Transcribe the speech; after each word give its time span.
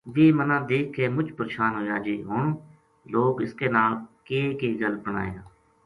ویہ 0.13 0.35
مَنا 0.37 0.57
دیکھ 0.69 0.89
کے 0.95 1.03
مُچ 1.15 1.27
پرشان 1.37 1.71
ہویا 1.77 1.97
جے 2.05 2.15
ہن 2.29 2.43
لوک 3.11 3.33
اس 3.43 3.53
کے 3.59 3.67
نال 3.75 3.91
کے 4.27 4.41
کے 4.59 4.67
گل 4.81 4.93
بنائے 5.05 5.31
گا 5.35 5.43